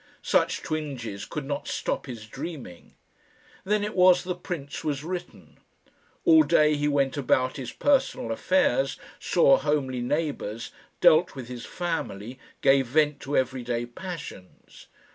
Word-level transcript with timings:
Such 0.23 0.63
twinges 0.63 1.25
could 1.25 1.45
not 1.45 1.67
stop 1.67 2.07
his 2.07 2.25
dreaming. 2.25 2.95
Then 3.63 3.83
it 3.83 3.95
was 3.95 4.23
"The 4.23 4.33
Prince" 4.33 4.83
was 4.83 5.03
written. 5.03 5.59
All 6.25 6.41
day 6.41 6.73
he 6.75 6.87
went 6.87 7.17
about 7.17 7.57
his 7.57 7.71
personal 7.71 8.31
affairs, 8.31 8.97
saw 9.19 9.57
homely 9.57 10.01
neighbours, 10.01 10.71
dealt 11.01 11.35
with 11.35 11.49
his 11.49 11.67
family, 11.67 12.39
gave 12.61 12.87
vent 12.87 13.19
to 13.19 13.37
everyday 13.37 13.85
passions. 13.85 14.87